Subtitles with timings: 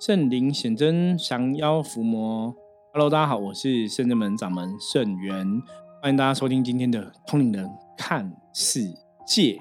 [0.00, 2.56] 圣灵显真，降妖伏魔。
[2.94, 5.46] Hello，大家好，我是圣真门掌门圣元，
[6.00, 8.80] 欢迎大家收听今天的通灵人看世
[9.26, 9.60] 界。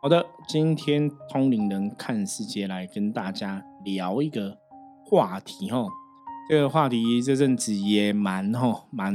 [0.00, 4.56] 好的，今天通灵人看世界来跟大家聊一个
[5.04, 5.84] 话题哈。
[6.48, 9.14] 这个话题这阵子也蛮哈蛮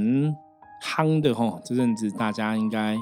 [0.83, 2.95] 夯的哈，这阵子大家应该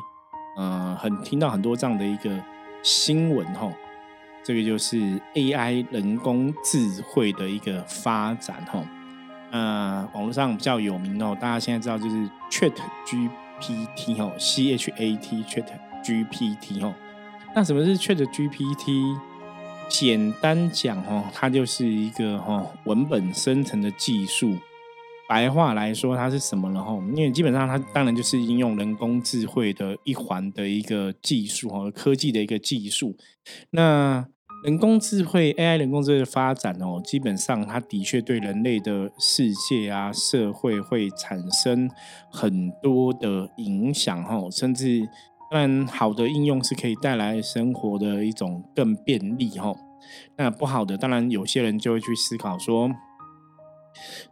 [0.58, 2.42] 嗯很听到很多这样的一个
[2.82, 3.70] 新闻哈。
[4.44, 4.98] 这个就是
[5.36, 8.84] AI 人工智慧的一个发展哈，
[9.52, 12.74] 呃，网络上比较有名哦，大家现在知道就是 Chat
[13.06, 15.66] GPT 哈，C H A T Chat
[16.04, 16.94] GPT 哈。
[17.54, 19.18] 那什么是 Chat GPT？
[19.90, 24.58] 简单讲哈，它就是一个哈文本生成的技术。
[25.28, 26.82] 白话来说，它是什么呢？
[26.82, 33.18] 哈，因为基本上它当然就是应用人工智慧的一环的一个技术哈，科技的一个技术。
[33.70, 34.26] 那
[34.64, 41.90] 人工智慧 AI 人工智慧的发展哦，基本上它的确对人类的世界啊、社会会产生
[42.30, 45.02] 很多的影响哦，甚至
[45.50, 49.76] 当然好的应用是可以带来生活的一种更便利哦。
[50.38, 52.92] 那不好的，当然有些人就会去思考说。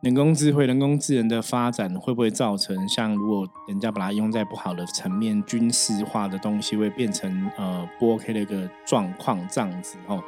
[0.02, 10.24] 人工智慧、人工智能的发展会不会造成像如果人家把它用在不好的层面，军事化的东西会变成呃不 OK 的一个状况这样子哦？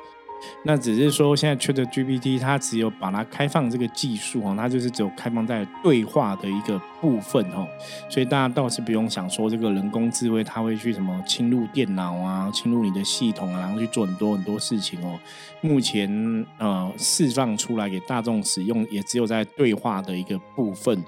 [0.64, 7.68] 那只是说，现在 Chat GPT 它只有把它开放这个技术哦，它就是只有开放在对话的一个部分哦，
[8.10, 15.20] 所以大家倒是不用想说这个人工智慧它会去什么侵入电脑啊、侵入你的系统啊，然后去做很多很多事情哦。
[15.62, 21.04] 目前呃释放出来给大众使用，也只有在对话的一个部分。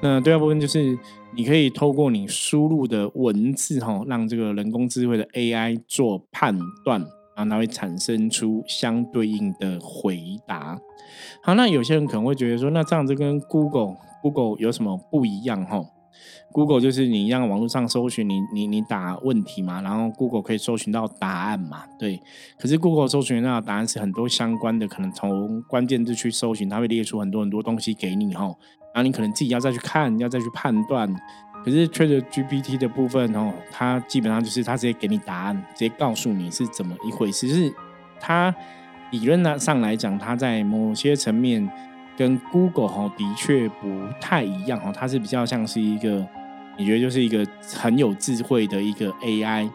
[0.00, 0.98] 那对话部分就是
[1.34, 7.04] 你可以透过你输入的文字哈，让这个人工智慧的 AI 做判断。
[7.40, 10.78] 然后它会产生出相对应的回答。
[11.42, 15.64] 好，那有些人可能会觉得说，那这样子跟 Google Google 有什么不一样？
[15.64, 15.82] 哈
[16.52, 22.20] ，Google 就是你让网络上搜寻，你你你打问题嘛，然后 Google 可以搜寻到答案嘛，对。
[22.58, 28.44] 可是 Google 搜寻到的答案是很多相关的，可能从关键字去搜寻，它会列出很多很多东西给你，哈。
[28.92, 31.08] 然后你可能自己要再去看，要再去判断。
[31.62, 37.46] 可是 Chat GPT 的部分哦，它基本上就是它直接给你答案，直接告诉你是怎么一回事。
[37.46, 37.72] 就是
[38.18, 38.54] 它
[39.10, 41.70] 理论呢上来讲，它在某些层面
[42.16, 46.26] 跟 Google 哈的确不太一样哈，它是比较像是一个，
[46.78, 47.46] 你觉得就是一个
[47.76, 49.68] 很有智慧的一个 AI，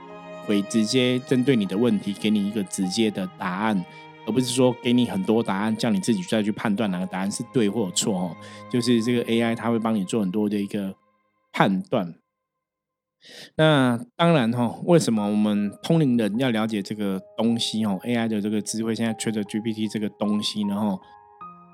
[0.45, 3.85] 会直接针对你的问题给你一个直接的答案，
[4.25, 8.35] 而不是说给你很多答案，叫你自己再去判断哪个答案是对或错哦。
[8.71, 10.95] 就是这个 AI 它会帮你做很多的一个。
[11.55, 12.15] 判断。
[13.55, 20.75] 那当然哈，为什么我们通灵人要了解这个东西哦？AI 的这个智慧，现在缺的 GPT 这个东西呢？
[20.75, 20.99] 哈，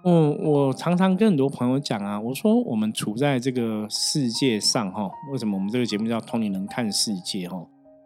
[0.03, 0.31] 我，
[0.67, 7.57] 我常常跟很多朋友讲啊，我说我们处在这个世界上哈，为什么我们这个节目叫通灵人看世界哈？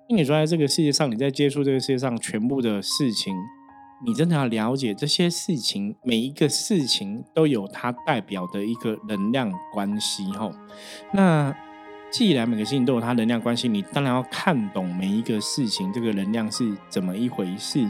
[0.08, 3.36] 因为你说在这个世界上，你在接触这个世界上全部的事情。
[4.06, 10.52] 你真的要了解这些事情，每一个事情都有它代表的一个能量关系，吼。
[11.14, 11.56] 那
[12.18, 17.86] 既然每个事情都有它能量关系，你当然要看懂每一个事情这个能量是怎么一回事。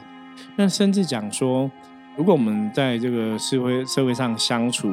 [0.55, 1.69] 那甚至讲说，
[2.17, 4.87] 如果我们在这个社会社会上相处，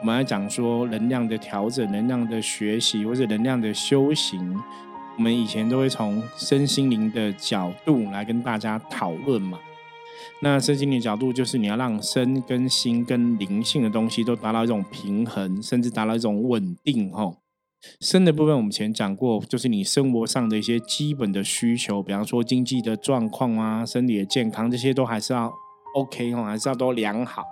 [0.00, 4.56] 我们来讲说能量的调整、能量的学习或者能量的修行，
[5.16, 9.58] 我们以前都会从身心灵的角度来跟大家讨论嘛。
[10.40, 17.10] 那身心灵角度就是你要让身跟心跟灵性的东西都达到一种平衡，甚至达到一种稳定。
[17.10, 17.36] 吼，
[18.00, 25.52] 生的部分我们前讲过，就是你生活上的一些基本的需求，比方说经济的状况啊、身体的健康这些都还是要
[25.94, 27.42] OK 哦，还是要都良好。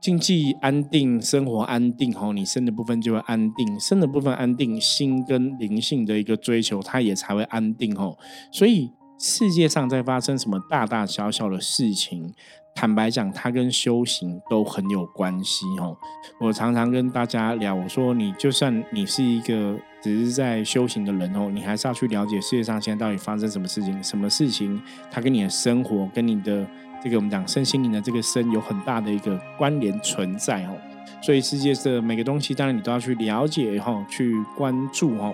[0.00, 7.94] 经济安定，生活安定，吼，你生的部分就会安定，生的部分安定，心跟灵性的一个追求，它也才会安定。
[7.94, 8.18] 吼，
[8.50, 8.90] 所以。
[9.22, 12.34] 世界上在发生什么大大小小的事情，
[12.74, 15.96] 坦白讲，它跟修行都很有关系哦。
[16.40, 26.66] 我常常跟大家聊，我说你就算你是一个只是在修行的人哦，你还是要去了解世界上现在到底发生什么事情，什么事情它跟你的生活、跟你的
[27.00, 30.76] 这个我们讲身心灵的这个身有很大的一个关联存在哦。
[31.22, 35.32] 所以世界的每个东西，当然你都要去了解哈，去关注哈。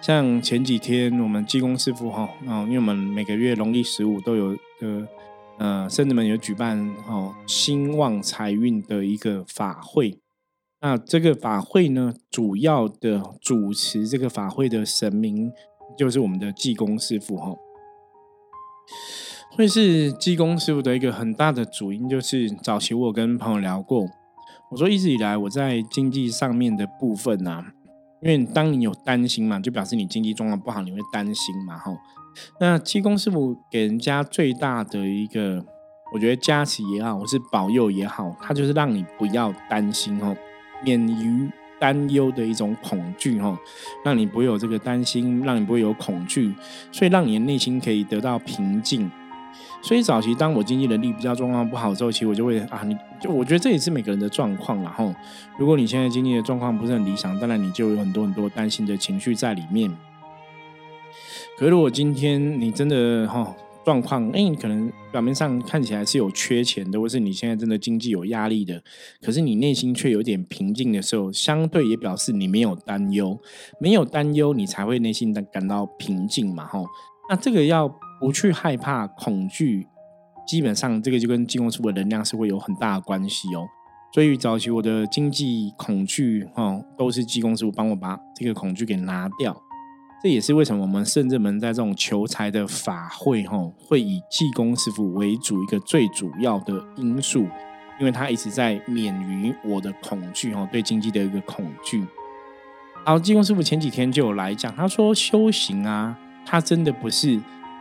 [0.00, 5.08] 像前几天我们济公师傅哈，哦，因为我们每个月农历十五都有呃
[5.58, 10.18] 呃，圣子们有举办哦兴旺财运的一个法会。
[10.80, 15.52] 那这个法会呢，主要的主持这个法会的神明
[15.98, 17.54] 就是我们的济公师傅哈。
[19.52, 24.08] 会是济公师傅的一个很大的主因，就是早期我跟朋友聊过，
[24.70, 27.74] 我说一直以来我在经济上面的部分啊，
[28.22, 31.96] 因为当你有担心嘛，就表示你经济状况不好，你会担心嘛，吼。
[32.60, 35.64] 那七公师傅给人家最大的一个，
[36.12, 40.36] 我觉得加持也好，或是保佑也好，他就是让你不要担心哦，
[40.84, 43.58] 免于担忧的一种恐惧哦，
[44.04, 46.54] 让你不会有这个担心，让你不会有恐惧，
[46.92, 49.10] 所以让你的内心可以得到平静。
[49.82, 55.14] 所以早期当我经济能力比较状况不好的时候，其实我就会啊，你就我觉得这也是每个人的状况然后，
[55.58, 59.90] 如果你现在经济的状况不是很理想，当然你就有很多很多担心的情绪在里面。
[61.56, 68.82] 可是如果今天你真的哈状况，哎，你可能表面上看起来是有缺钱的，或是你现在真的经济有压力的，
[69.22, 73.38] 可是你内心却有点平静的时候，相对也表示你没有担忧，
[73.80, 76.82] 没有担忧，你才会内心的感到平静嘛，哈。
[77.30, 77.90] 那这个要。
[78.20, 79.88] 不去害怕恐惧，
[80.46, 83.66] 基本上这个就跟金工师傅的能量是会有很大的关系哦。
[84.12, 89.56] 所以早期我的经济恐惧哈，都是济公师傅帮我把这个恐惧给拿掉。
[90.22, 93.56] 这也是为什么我们圣正门在这种求财的法会哈，
[93.88, 97.46] 会以济公师傅为主一个最主要的因素，
[97.98, 102.04] 因为他一直在免于我的恐惧哈，对经济的一个恐惧。
[103.06, 107.40] 好，济公师傅前几天就有来讲，他说修行啊，他真的不是。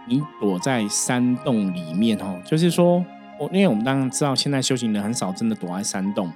[0.09, 3.05] 你躲在山洞里面哦，就是说，
[3.39, 6.31] 我因为我们当然知道，现在修行人很少真的躲在山洞。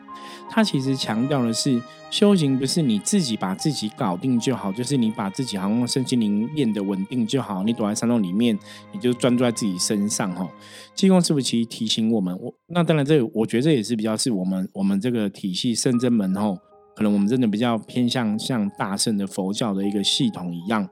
[0.50, 1.82] 他其实强调的是，
[2.12, 7.64] 修行不是你自己把自己搞定就好，就是你把自己好像身心灵练得稳定就好。
[7.64, 8.58] 你躲在山洞里面，
[8.92, 10.48] 你就专注在自己身上哈。
[10.94, 16.60] 济公师傅其实提醒我们，我那当然这我觉得这也是比较是我们我们这个体系圣真门吼，
[16.96, 20.88] 可能我们真的比较偏向像大圣的佛教的一个系统一样。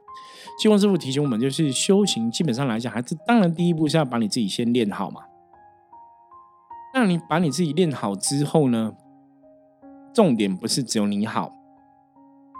[0.62, 5.22] 济公师傅提醒我们，就是修行基本上来讲，还是当然第一步是要把你自己先练好嘛。
[6.94, 8.94] 那你把你自己练好之后呢，
[10.14, 11.52] 重点不是只有你好，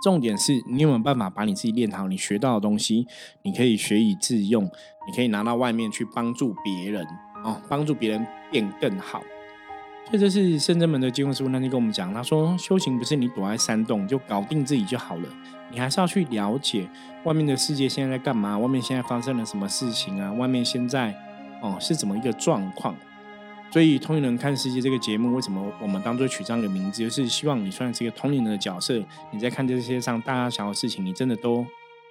[0.04, 2.08] 重点是你有没有办法把你自己练好？
[2.08, 3.06] 你学到的东西，
[3.44, 7.06] 你可以学以致用，你可以拿到外面去帮助别人
[7.44, 9.22] 哦，帮助别人变更好。
[10.12, 15.24] 这就是深圳门的济公师傅那天跟我们讲，他说修行不是你躲在山洞就搞定自己就好了。
[15.72, 16.86] 你还是要去了解
[17.24, 20.34] 外面的世界现在在干嘛，外面现在发生了什么事情啊？
[20.34, 21.16] 外面现在
[21.62, 22.94] 哦是怎么一个状况？
[23.72, 29.02] 所以《通灵人看世界》这个节目，为什么我们当做取这样的名字，就是希望你算是一个通灵人的角色。
[29.32, 31.66] 你在看这些上大家想要的事情，你真的都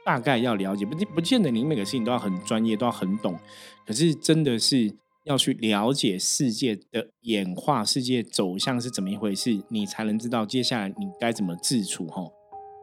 [0.06, 3.38] 大概要了解，不不见得你每个事情都要很专业，都要很懂。
[3.87, 4.91] 可是真的是
[5.25, 12.06] 要去了解世界的演化，世界走向是怎么一回事，你才能知道接下来你该怎么自处。
[12.08, 12.32] 吼。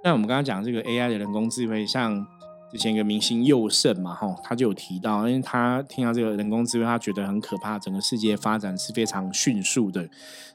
[0.03, 2.25] 那我们刚刚讲这个 AI 的人工智慧，像
[2.71, 10.07] 之前一个明星佑胜嘛，哈，他就有提到，因为他听到这个人工智慧，他觉得很可怕，整个世界发展是非常迅速的，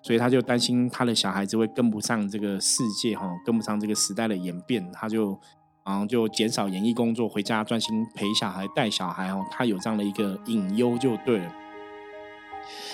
[0.03, 5.39] 所以他就担心他的小孩子会跟不上这个世界，哈，跟不上这个时代的演变，他就
[5.85, 11.53] 然后就减少演艺工作，回家专心陪小孩、带小孩，哦，他有这样的一个隐忧就对了。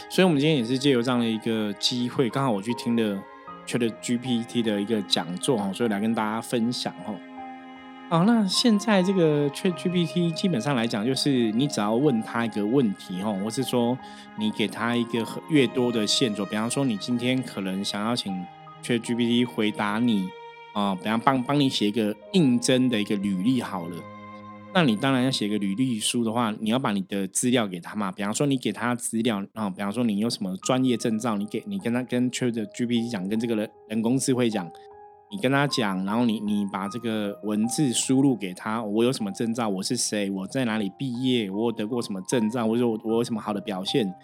[0.08, 3.22] 所以，我们今天也是借由这样的一个机会，刚好我去听了。
[3.66, 7.14] Chat GPT 的一个讲座哈，所以来跟大家分享哈。
[8.08, 13.98] 啊，那现在这个 Chat GPT 基本上来讲，就是你只要问他一个问题哈，或是说
[14.38, 18.32] 你给他一个越多的线索，比方说你今天可能想要请
[18.82, 20.30] Chat GPT 回答你
[20.72, 23.96] 啊，比方帮帮你写一个应征的一个履历好了。
[24.74, 28.12] 那你当然要写个履历书的话，你要把你的资料给他嘛。
[28.12, 34.70] 比方说，你给他资料啊，比方说你有什么专业证照，你给你跟他跟 Chat GPT 讲，跟这个人人工智慧讲，
[35.32, 44.14] 你跟他讲，然后你你把这个文字输入给他，我有什么证照，我是谁，我在哪里毕业，我得过什么证照，或者我我有什么好的表现，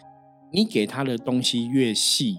[0.52, 2.36] 你给他的东西越细。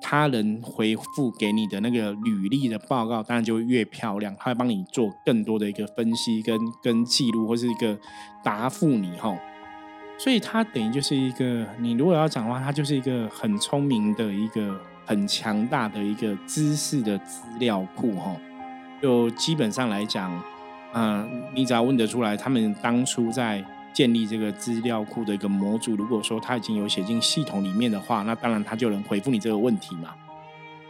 [0.00, 4.34] 他人回复给你的那个履历的报告，当然就越漂亮。
[4.38, 7.98] 他会帮你做更多的一个分析跟跟记录，或是一个
[8.42, 9.36] 答复你哈。
[10.18, 18.34] 所以他等于就是一个，你如果要讲的话，他就是一个很聪明的一个很强大的一个知识的资料库哈。
[19.02, 20.42] 就基本上来讲，
[20.94, 23.64] 嗯，你只要问得出来，他们当初在。
[23.92, 30.14] 建立这个资料库的一个模组，如果说它已经有写进系统里面的话，那当然它就能回复你这个问题嘛。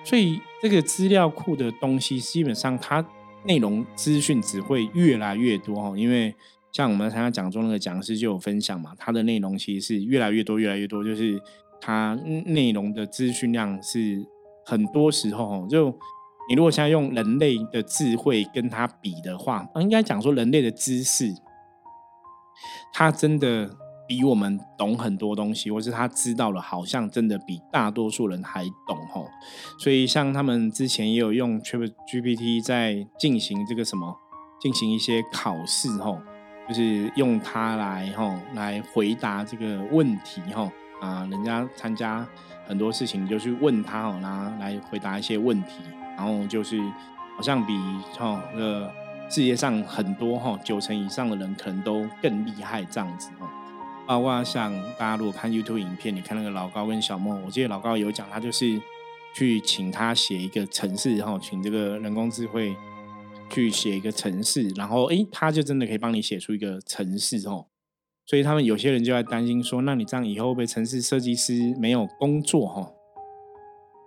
[0.04, 3.04] 所以这个资料库的东西，基本上它
[3.44, 5.96] 内容资讯只会越来越多哈。
[5.96, 6.34] 因为
[6.72, 11.40] 像我们参加讲座那个讲师就有分享嘛，它的内容其实是越来越多、越来越多，就是
[11.80, 12.14] 它
[12.46, 14.24] 内容的资讯量是
[14.64, 15.90] 很多时候就
[16.48, 21.32] 你如果现在用人类的智慧跟它比的话，应该讲说人类的知识。
[22.98, 23.70] 他真的
[24.08, 29.28] 比我们懂很多东西，或是他知道了，好像真的比大多数人还懂吼。
[29.78, 34.16] 所以像他们之前也有用 Chat GPT 在进行这个什么，
[34.60, 36.20] 进行一些考试吼，
[36.68, 40.68] 就是用它来吼来回答这个问题吼
[41.00, 42.26] 啊，人家参加
[42.66, 45.84] 很多事情就去问他吼，然后来回答一些问题，
[46.16, 46.80] 然后就是
[47.36, 47.78] 好像比
[48.18, 48.90] 吼呃
[49.28, 53.46] 世界上很多哈九成以上的人可能都更厉害这样子哦。
[54.06, 58.80] 包括像大家如果看 YouTube 影片，你看那个老高跟小莫，我记得老高有讲，他就是
[59.34, 62.74] 去请他写一个城市，然后请这个人工智慧
[63.50, 67.66] 去写一个城市，然后诶，他就真的可以帮你写出一个城市哦。
[68.24, 72.90] 所以他们有些人就在担心说，那你这样以后被城市设计师没有工作哈？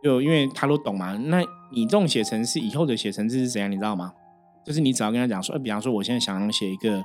[0.03, 4.13] 就因为他都懂嘛，那你这种写城市以后的写城市是怎样，你知道吗？
[4.65, 7.03] 就是你只要跟他讲说，比方说我现在想要写一个。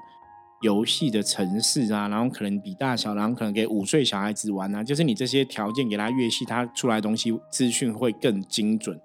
[0.62, 8.98] 游戏的城市啊，然后可能比大小，然后可能给五岁小孩子玩啊，就是你这些条件给他越细，他出来东西资讯会更精准，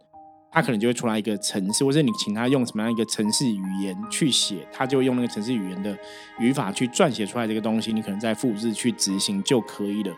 [0.49, 5.95] 他可能就会出来一个城市，或者你请他用什么样一个城市语言去写，他就用那个城市语言的
[6.39, 10.15] 语法去撰写出来这个东西，你可能再复制去执行就可以了。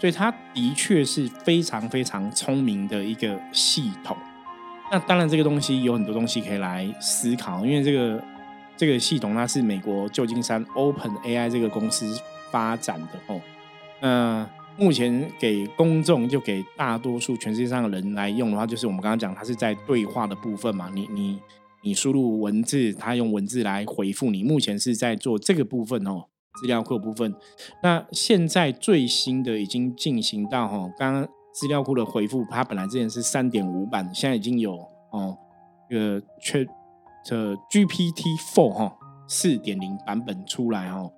[0.00, 4.16] 所以他的确是非常非常聪明的一个系统。
[4.90, 8.22] 那当然，这个东西有很多东西可以来思考，因为这个。
[8.76, 13.40] 这个系统它是美国旧金山 Open AI 这个公司发展的哦。
[14.00, 20.90] 那目前给公众就给大多数全世界上的人来用的话，就是我们刚刚讲，它是在对话的部分嘛。
[20.92, 21.38] 你你
[21.82, 24.42] 你输入文字，它用文字来回复你。
[24.42, 26.24] 目前是在做这个部分哦，
[26.60, 27.32] 资料库部分。
[27.80, 34.76] 那现在最新的已经进行到哈，刚刚资料库的回复，它本来之前是三点五版，现在已经有
[35.10, 35.38] 哦，
[35.88, 36.66] 这个确。
[37.26, 41.10] 这 GPT Four 哈四点零版本出来哈，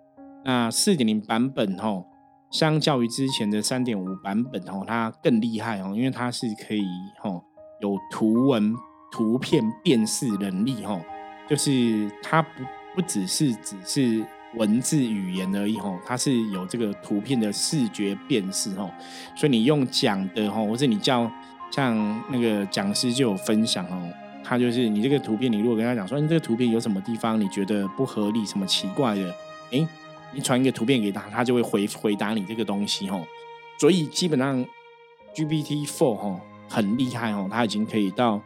[0.44, 2.00] 那四点零版本哈，
[2.48, 6.86] 相较于之前的三点五版本哈，它更厉害哦，因为它是可以
[7.20, 7.28] 哈
[7.80, 8.72] 有图文
[9.10, 10.96] 图片辨识能力哈，
[11.48, 12.48] 就是它不
[12.94, 14.24] 不只是只是
[14.56, 18.90] 文字语言而已哈，它是有这个图片的视觉辨识哈，
[19.36, 21.30] 所以你用讲的哈，或者你叫
[21.70, 24.10] 像那个讲师就有分享哦。
[24.42, 29.34] 他就是你这个图片，你如果跟他讲说，你这个图片有什么地方你觉得不合理、什么奇怪的，
[29.72, 29.84] 哎，
[30.32, 33.26] 你传一个图片给他，他就会回回答你这个东西吼。
[33.80, 34.64] 所以基本上
[35.34, 38.40] GPT Four 吼很厉害哦，它已经可以到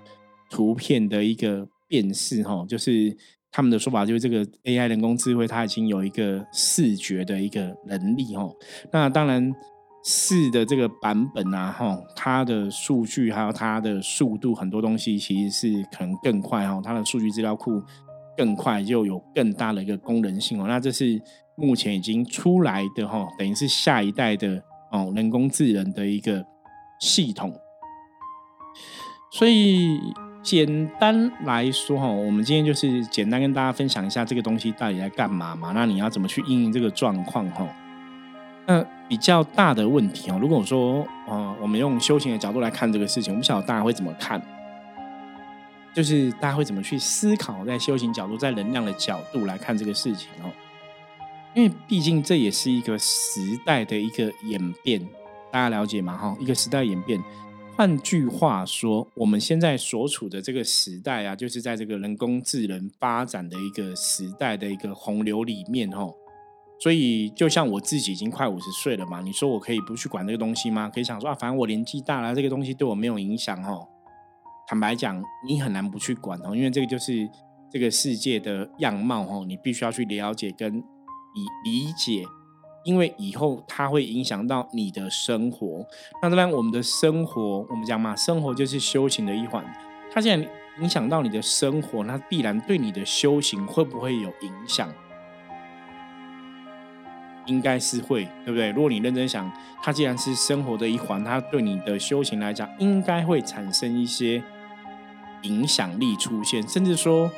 [0.49, 3.15] 图片的一个辨识吼，就是
[3.51, 8.55] 他们的说法就是这个 AI 人工智慧它已经有一个视觉的一个能力哦。
[8.93, 9.53] 那当然。
[10.03, 16.81] 四的这个版本啊，哈，它的数据还有它的速度，很多东西其实是可能更快哦。
[16.83, 17.83] 它的数据资料库
[18.35, 20.65] 更快，就有更大的一个功能性哦。
[20.67, 21.21] 那这是
[21.55, 26.43] 目前已经出来的哈，等于是下一代的哦人工智能的一个
[26.99, 27.53] 系统。
[29.31, 30.01] 所以
[30.43, 35.73] 简单来说哈，我们今天就是简单跟大家分享一下这个东西到底在干嘛嘛？
[35.75, 37.69] 那你要怎么去应用这个状况哈？
[38.67, 44.41] 那比较大的问题哦，如果说，呃，我们用修行的角度来看这个事情，我不晓得大家会怎么看，
[45.93, 50.49] 就是大家会怎么去思考，在修行角度，在能量的角度来看这个事情哦，
[51.55, 55.07] 因为毕竟这也是一个时代的一个演变，
[55.51, 56.17] 大家了解吗？
[56.17, 57.21] 哈，一个时代演变。
[57.81, 66.13] 换句话说，我们现在所处的这个时代啊，就是在这个人工智能发展的一个时代的一个洪流里面，哦。
[66.79, 70.91] 所以，就像我自己已经快五十岁了嘛，你说我可以不去管这个东西吗？
[70.91, 73.89] 可以想说啊，反正我年纪大了，这个东西对我没有影响哦。
[74.69, 77.27] 坦白讲，你很难不去管哦，因为这个就是
[77.73, 80.83] 这个世界的样貌哦，你必须要去了解跟理
[81.65, 82.27] 理解，
[82.83, 85.87] 因为以后它会影响到你的生活。
[86.23, 89.65] 那当然，我们的生活，我们讲嘛，生活就是修行的一环。
[90.13, 90.45] 它既然
[90.81, 94.93] 影响到你的生活，那必然对你的修行会不会有影响？
[97.47, 98.71] 应该是会，对不对？
[98.71, 99.51] 如果你认真想，
[99.83, 104.43] 它既然是生活的一环，它对你的修行来讲，应该会产生一些
[105.43, 106.67] 影响力出现。
[106.69, 107.31] 甚至说，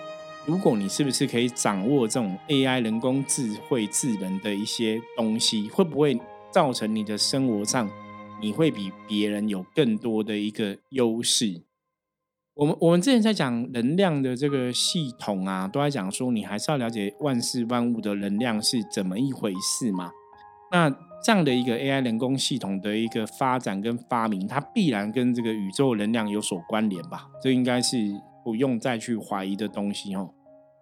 [0.44, 6.20] 如果你是不是可以掌握这种 AI 人工智慧智能的一些东西，会不会
[6.50, 7.88] 造成你的生活上，
[8.40, 11.62] 你会比别人有更多的一个优势？
[12.54, 20.11] 我们我们之前在讲能量的这个系统啊，都在讲说你还是要了解万事万物的能量是怎么一回事嘛。
[20.72, 20.90] 那
[21.25, 27.28] 这样的一个 AI 人工系统的一个发展跟发明，它必然跟这个宇宙能量有所关联吧？
[27.40, 27.96] 这应该是
[28.44, 30.30] 不用再去怀疑的东西哦。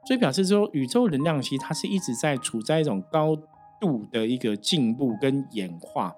[0.07, 3.37] 所以表示说，宇宙能量其实它是一直在处在一种高
[3.81, 6.15] 度的一个进步跟演化。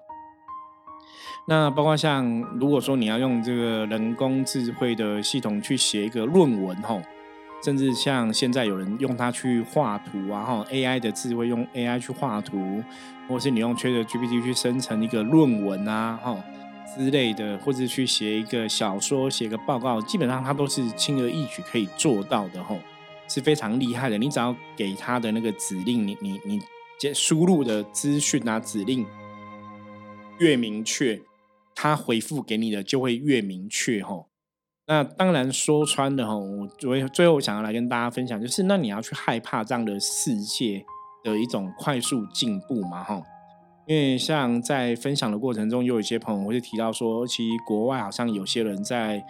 [1.47, 2.25] 那包括像
[2.57, 7.01] 如果说你要用这个人工智慧的系统去写一个论文吼，
[7.61, 12.81] 甚至像现在有人用它去画图啊哈，AI 的智慧用 AI 去画图，
[13.27, 16.37] 或是你用 ChatGPT 去生成一个论文啊哈
[16.95, 22.79] 之类的，或者去写一个小说、写个报告，基本上他都是轻而易举可以做到的吼，
[23.27, 24.17] 是非常厉害的。
[24.17, 26.59] 你只要给他的那个指令，你你你
[26.99, 29.05] 接输入的资讯啊指令
[30.39, 31.21] 越明确。
[31.75, 34.27] 他回复给你的就会越明确吼。
[34.85, 40.85] 那当然说穿了哈，我最最后想要来跟大家分享，就是那你要去害怕这样的世界
[41.23, 43.19] 的一种快速进步嘛哈。
[43.85, 49.23] 因为像在分享的过程中，有一些朋友会提到说，其实国外好像有些人在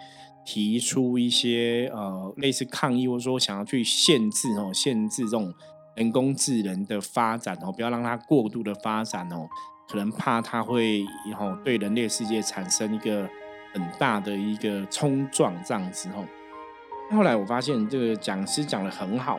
[0.44, 5.52] 提出一些呃类似抗议，或者说想要去限制哦，限制这种
[5.96, 9.48] 人工智能的发展哦，不要让它过度的发展哦。
[9.88, 13.28] 可能怕它会以后对人类世界产生一个
[13.72, 16.24] 很大的一个冲撞，这样子吼。
[17.14, 19.38] 后来我发现这个讲师讲的很好，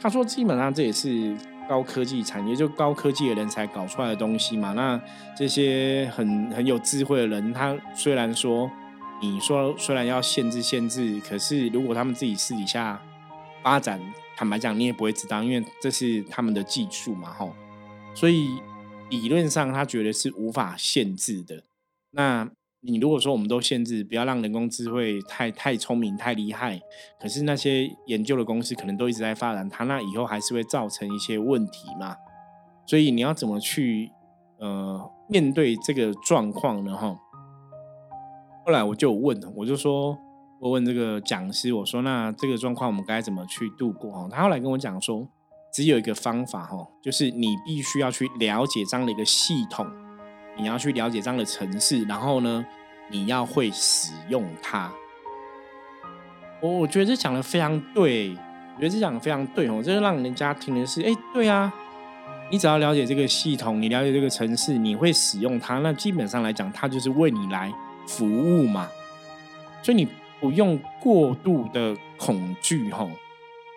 [0.00, 1.36] 他说基本上这也是
[1.68, 4.72] 高科技产业，就高科技的人才搞出来的东西嘛。
[4.72, 5.00] 那
[5.36, 8.70] 这些很很有智慧的人，他虽然说
[9.20, 13.00] 你说虽然要限制限制，可是如果他们自己私底下
[13.62, 14.00] 发展，
[14.36, 17.54] 坦白讲你也不会知道，因为这是他们的技术嘛，吼。
[18.14, 18.58] 所以。
[19.08, 21.62] 理论上，他觉得是无法限制的。
[22.10, 22.50] 那
[22.86, 26.80] 你如果说我们都限制，不要让人工智慧太太聪明、太厉害，
[27.20, 32.16] 可是那些研究的公司可能都一直在发展它，那以后还是会造成一些问题嘛。
[32.86, 34.10] 所以你要怎么去
[34.58, 36.96] 呃面对这个状况呢？
[36.96, 37.16] 哈，
[38.64, 40.16] 后来我就问，我就说，
[40.60, 44.10] 我问这个讲师，我说那这个状况我们该怎么去度过？
[44.12, 45.28] 哈，他后来跟我讲说。
[45.72, 49.86] 只有一个方法哈，就是你必须要去了解这样的一个系统，
[50.56, 52.64] 你要去了解这样的城市，然后呢，
[53.08, 54.90] 你要会使用它。
[56.60, 58.30] 我我觉得这讲的非常对，
[58.74, 61.72] 我觉得这讲的非常对哦，这就让人家听的是，哎，对啊，
[62.50, 67.72] 你只要了解这个系统，你了解这个城市，你会使用它，那基本上来讲，它就是为你来
[68.06, 68.88] 服务嘛，
[69.82, 70.08] 所以你
[70.40, 73.06] 不用过度的恐惧哈。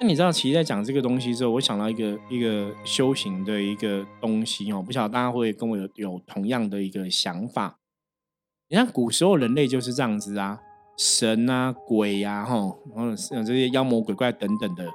[0.01, 7.79] 那你知道，其实，在讲这个东西之后，我想到一个一个修行的一个东西哦，不晓得大家会跟我有有同样的一个想法。
[8.69, 10.61] 你看，古时候人类就是这样子啊，
[10.97, 12.55] 神啊、鬼呀，哈，
[12.95, 14.91] 然后这些妖魔鬼怪等等的，有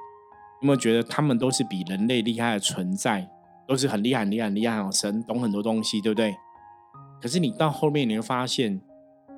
[0.61, 3.29] 没有觉得他们都是比人类厉害的存在，
[3.67, 6.35] 都是很厉害、很厉害、很厉害哦，神懂很多东西，对不对？
[7.21, 8.81] 可是你到后面你会发现，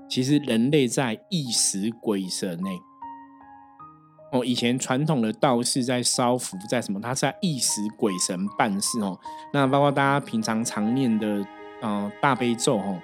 [0.10, 2.70] 其实人类在一时鬼神呢。
[4.30, 7.00] 哦，以前传统的道士在烧符，在什么？
[7.00, 9.18] 他在意识鬼神办事哦。
[9.54, 11.46] 那包括大家平常常念的，
[11.82, 13.00] 呃，大悲咒哦，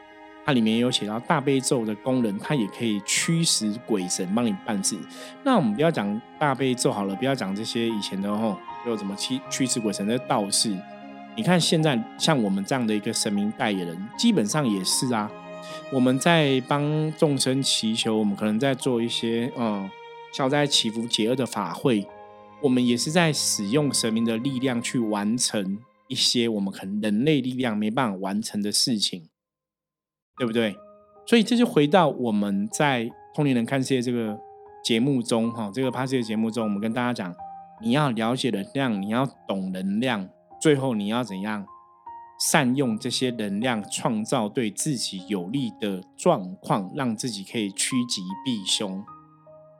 [0.45, 4.97] 它里面有写到大悲咒的功能，它也可以驱使鬼神帮你办事。
[5.45, 10.77] 那我们不要讲大悲咒好了，不要讲这些以前的哦，就怎么驱驱使鬼神的道士。
[11.37, 15.31] 你看现在像我们这样的一个神明代言人，基本上也是啊。
[15.89, 19.89] 我们在帮众生祈求，我们可能在做一些嗯。
[20.33, 22.05] 消灾祈福解厄的法会，
[22.63, 29.29] 我们也是在使用神明的力量去完成一些我们可能人类力量没办法完成的事情，
[30.37, 30.75] 对不对？
[31.27, 34.37] 所以这就回到我们在《通灵人看世界》这个
[34.83, 37.33] 节目中，哈，这个 p a s 的节目中，我们跟大家讲，
[37.81, 40.27] 你要了解能量，你要懂能量，
[40.59, 41.65] 最后你要怎样
[42.39, 49.05] 善用这些能量，创造对自己有利的状况，让自己可以趋吉避凶。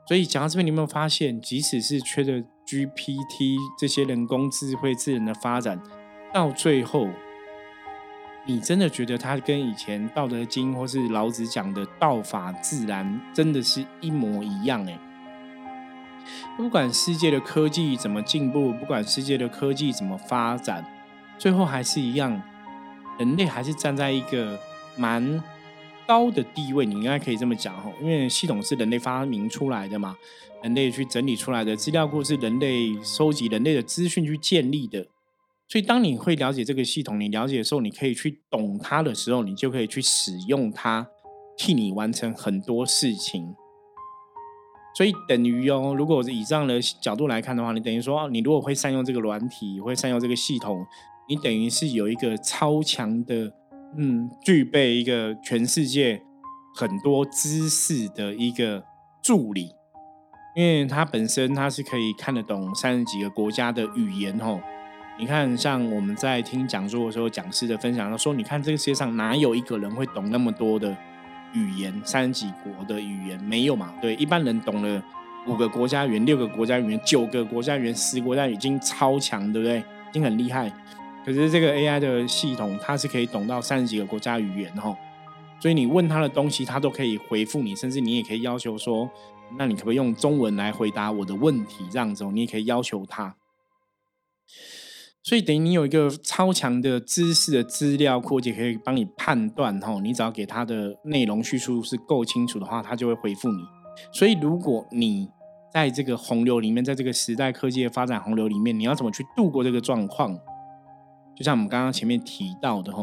[0.06, 5.80] 所以讲到这边，你有没有发现，即使是缺的 GPT 这些人工智慧智能的发展，
[6.32, 7.08] 到最后，
[8.44, 14.86] 你真的觉得它跟以前《道德经》或是老子讲的“道法自然”真的是一模一样？
[14.86, 14.98] 哎，
[16.56, 20.84] 不管世界的科技怎么进步，不管世界的科技怎么发展，
[21.38, 22.42] 最后还是一样，
[23.18, 24.58] 人类还是站在一个
[24.98, 25.42] 蛮。
[26.06, 30.16] 高的地位，你应该可以这么讲哈，因为系统是人类发明出来的嘛，
[30.62, 35.06] 人类去整理出来的资料库是人类收集人类的资讯去建立的，
[35.68, 41.06] 所以当你会了解这个系统，你了解的时候，你可以去懂它的时候，你就可以去使用它，
[41.56, 43.54] 替你完成很多事情。
[44.96, 50.86] 所以等于哦，如果以这样的角度来看的话，你等于说，你如果会善用这个软体，会善用这个系统，
[51.28, 53.52] 你等于是有一个超强的。
[53.96, 56.20] 嗯，具备一个全世界
[56.74, 58.84] 很多知识的一个
[59.22, 59.70] 助理，
[60.56, 64.60] 因为他本身他是可以看得懂三十几个国家的语言吼，
[65.18, 70.96] 你看，像我们在听讲座的时候，讲师的分享他，说，你看这个世界上哪有一个人会懂那么多的
[71.52, 73.94] 语言，三十几国的语言没有嘛？
[74.02, 75.02] 对，一般人懂了
[75.46, 79.78] 五个国家语言、六个国家语言、九个国家语言、十国家语言已经超强，对不对？
[79.78, 80.72] 已经很厉害。
[81.24, 84.94] 可是这个 AI 的系统，它是可以懂到三十几个国家语言哈，
[85.58, 89.08] 所以你问他的东西，他都可以回复你，甚至你也可以要求说，
[89.58, 91.84] 那你可不可以用中文来回答我的问题？
[91.90, 93.36] 这样子，你也可以要求他。
[95.22, 99.98] 所以等于你有一个超强的知识的资料库，且可以帮你判断哈。
[100.02, 103.64] 你只要给他的内容叙述是够清楚的话，他就会回复你。
[104.12, 105.30] 所以如果你
[105.72, 110.38] 在这个洪流里面，在这个时代科技的发展洪流里面，你要怎么去度过这个状况？
[111.36, 113.02] 就像我们刚刚前面提到的哈，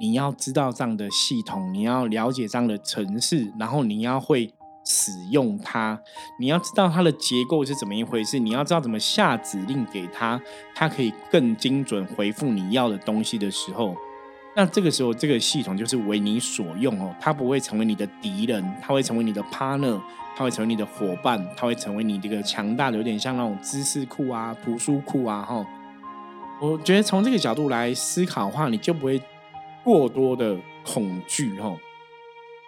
[0.00, 4.52] 你要知道这样的系统，你要了解这样的城市，然后你要会。
[4.90, 6.00] 使用它，
[6.40, 10.40] 你要知道它的结构是怎么一回事，你要知道怎么下指令给它，
[10.74, 13.94] 它可以更精准回复你要的东西的时候，
[14.56, 20.00] 那这个时候这个系统就是为你所用哦，它不会成为你的敌人，它会成为你的 partner，
[20.34, 25.66] 它会成为你的伙伴，它会成为你这个强大的，有点像那种知识库啊、图书库啊哈。
[26.60, 29.20] 我觉得从这个角度来思考的话，你就不会
[29.84, 31.78] 过多的恐惧哦。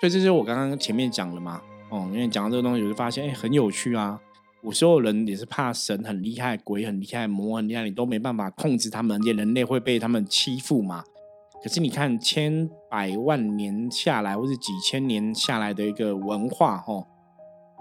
[0.01, 1.61] 所以这是我刚刚前面讲的嘛。
[1.91, 4.21] 哦，因为讲到这个东西，我就发现，哎，很有趣啊！
[4.63, 11.03] 我所有人也是怕神很厉害，鬼很厉害，魔很厉害，你都没办法控制他们，而且人类会被他们欺负嘛。
[11.61, 17.05] 可是你看，千百万年下来，或是几千年下来的一个文化，哦，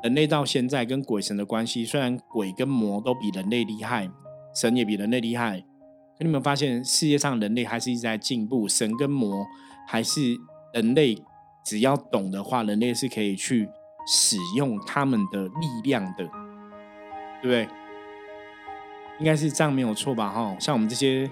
[0.01, 4.09] 人类到现在跟鬼神的关系，虽然鬼跟魔都比人类厉害，
[4.55, 5.63] 神也比人类厉害，
[6.19, 9.43] 可你们发现，世界上人类还是一直在进步，神跟魔
[9.87, 10.37] 还是
[10.73, 11.17] 人类，
[11.65, 13.67] 只要懂的话，人类是可以去。
[14.11, 16.23] 使用他们的力量的，
[17.43, 17.67] 对不对？
[19.19, 20.31] 应该是这样没有错吧？
[20.31, 21.29] 哈，像我们这些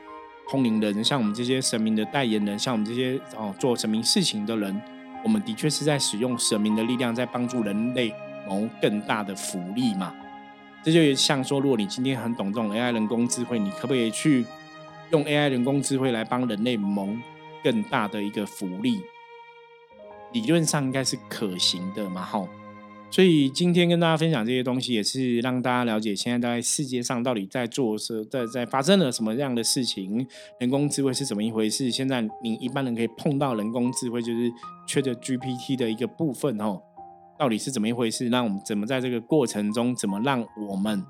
[0.47, 4.79] 通灵人，像我们这些神明的代言人，像我们这些哦做神明事情的人，
[5.23, 8.13] 我们的确是在使用神明的力量，在帮助人类
[8.47, 10.13] 谋更大的福利嘛。
[10.83, 14.45] 这就像说，如果你今天很懂这种 AI 人工智慧，你可不可以去
[15.11, 17.09] 用 AI 人工智慧来帮人类谋
[17.63, 19.01] 更大的一个福利？
[20.33, 22.49] 理论上应该是可行的嘛，吼，
[23.09, 30.27] 所以今天跟大家分享这些东西，也是让大家了解现在在世界上到底在做是在在发生了什么样的事情，
[30.59, 31.89] 人工智慧是怎么一回事。
[31.89, 34.51] 现在你一般人可以碰到人工智慧，就是
[34.85, 36.81] 缺的 GPT 的一个部分，哦，
[37.39, 38.27] 到底是怎么一回事？
[38.27, 41.01] 让我们怎么在这个过程中，怎么让我们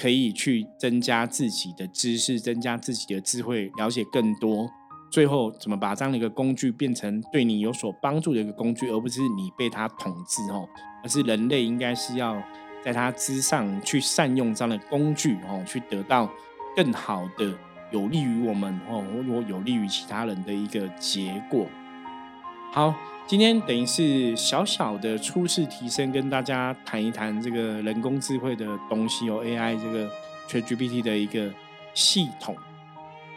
[0.00, 4.70] 可以去增加自己的知识，增加自己的智慧，了解更多。
[5.10, 10.68] 最后怎么把这样的一个工具变成对你有所帮助的一个工具，而不是你被它统治哦，
[11.02, 12.40] 而是人类应该是要
[12.84, 16.30] 在它之上去善用这样的工具哦，去得到
[16.76, 17.52] 更好的
[17.90, 21.66] 有利于我们哦，或有利于其他人的一个结果。
[22.70, 22.94] 好，
[23.26, 30.08] 今天等于是小小的初次提升，跟大家谈一谈这个人工智慧的东西哦，AI 这个
[30.48, 31.50] ChatGPT 的一个
[31.94, 32.54] 系统。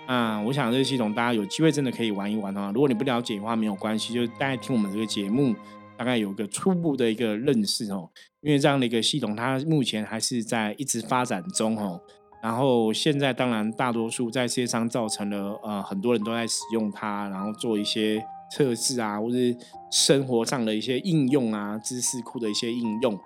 [0.05, 2.71] 啊，我想这个系统大家有机会真的可以玩一玩啊！
[2.73, 5.55] 如果你不了解的话，没有关系，就大家听我们这个节目，
[5.95, 8.09] 大概有个初步的一个认识哦。
[8.41, 12.01] 因为这样的一个系统，它目前还是在一直发展中哦。
[12.43, 19.55] 然后现在当然大多数在世界上造成了呃很多人都在使用它，然后做一些测试啊，或是
[19.91, 23.17] 生活上的一些应用啊，知识库的一些应用。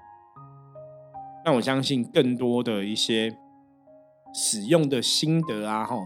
[1.44, 3.36] 那我相信更多的一些
[4.34, 5.98] 使用的心得啊，哈。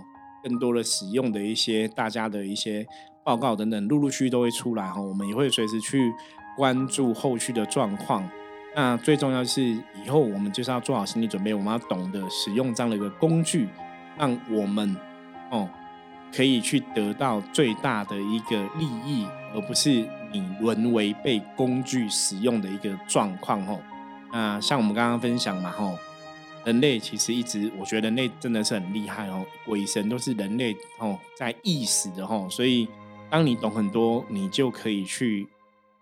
[0.41, 2.87] 更多的使用的一些大家的一些
[3.25, 5.01] 报告等等，陆陆续续都会出来哈。
[5.01, 6.13] 我们也会随时去
[6.55, 8.25] 关注后续的状况。
[8.73, 13.67] 那最重要是以后我们就是要做好心理准备，我们要懂得使用这样的一个工具，
[14.17, 14.95] 让我们
[15.51, 15.69] 哦
[16.33, 23.79] 可以去得到最大的一个利益，而不是你沦为被工具使用的一个状况哦。
[24.31, 25.97] 那像我们刚刚分享嘛吼。
[26.65, 29.45] 人类其实一直，我觉得人类真的是很厉害哦。
[29.65, 32.85] 鬼神都是人类哦在意识的吼，所以
[33.29, 35.47] 当你懂很多，你就可以去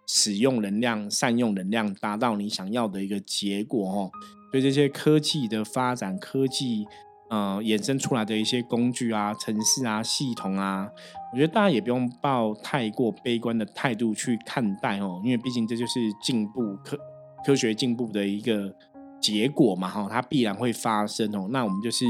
[0.08, 4.12] 使用能量、善用能量，达到你想要的一个结果哦。
[4.50, 6.88] 所以这些科技的发展，科技
[7.30, 10.90] 呃衍生出来的一些工具啊、城市啊、系统啊，
[11.32, 16.98] 我觉得大家也不用抱太过悲观的态度去看待哦，因为毕竟这就是进步科
[17.46, 18.74] 科学进步的一个。
[19.20, 21.48] 结果嘛，哈，它必然会发生哦。
[21.50, 22.06] 那我们就是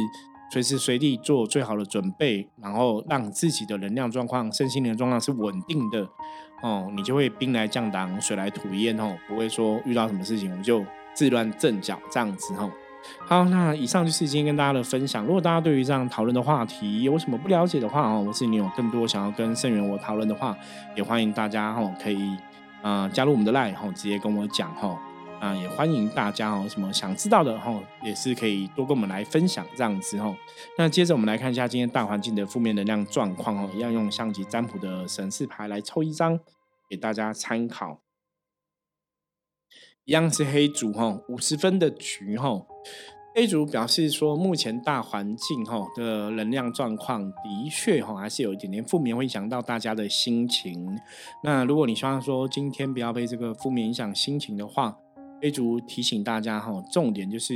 [0.52, 6.06] 随时随地做最好的准备，然后让自己的能量状况、身心灵状况是稳定的
[6.62, 6.92] 哦。
[6.94, 12.70] 你就会兵来将挡，水来土掩哦，不会说遇到什么事情我们就自乱阵脚这样子哦。
[13.26, 15.26] 好，那以上就是今天跟大家的分享。
[15.26, 20.58] 如果大家对于这样讨论的话题有什么不了解的话哦，或是你有更多想要跟盛元我讨论的话，
[20.96, 22.36] 也欢迎大家哦可以
[22.82, 24.98] 啊加入我们的 line 哈，直接跟我讲哈。
[25.40, 30.36] 啊，也欢迎大家哦，什么想知道的哈，也是可以多跟我们来分享这样子哈。
[30.80, 36.40] 那接着我们来看一下今天大环境的负面能量状况哦，一样用象棋占卜的神士牌来抽一张
[36.90, 38.00] 给大家参考。
[40.08, 42.66] 一样是黑竹哈，五十分的局哈。
[43.36, 50.98] 黑竹表示说，目前大环境哈的能量状况的确哈还是有一点点负面，会影响到大家的心情。
[51.44, 54.98] 那如果你希望说今天不要被这个负面影响心情的话，
[55.42, 57.54] 黑竹提醒大家哈，重点就是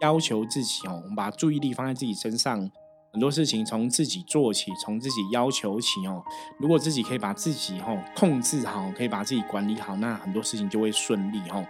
[0.00, 2.70] 要求自己哦，我们把注意力放在自己身上，
[3.12, 6.24] 很多事情从自己做起，从自己要求起哦。
[6.56, 7.78] 如果自己可以把自己
[8.16, 11.62] 控制好，可以把自己管理好，那很多事情就会顺利哈。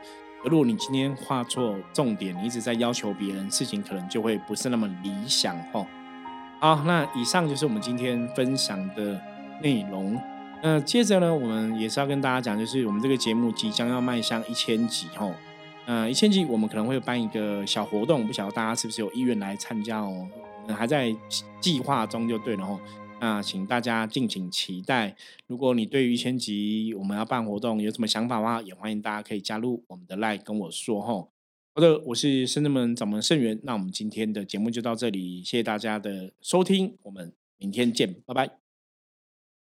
[0.44, 5.84] 如果你今天画错重点，你一直在要求别人，事情可能就会不是那么理想哦。
[6.60, 9.20] 好，那以上就是我们今天分享的
[9.60, 10.16] 内容。
[10.62, 15.34] 那接着呢，我们也是要跟大家讲，就是我们这个节目即将要迈向一千集吼。
[15.86, 20.28] 嗯，一千集我们可能会办一个小活动，不晓得大家是不是有意愿来参加哦？
[20.68, 21.14] 还在
[21.60, 22.80] 计划中就对了哦。
[23.20, 25.16] 那请大家敬请期待。
[25.46, 31.28] 如果你对于一千集我们要办活动有什么想法的话，也欢迎大家可以加入我们的 line 跟我说哦。
[31.74, 38.61] 好的，我是深圳门掌门盛元，那我们今天的节目就到这里，谢谢大家的收听，我们明天见，拜拜。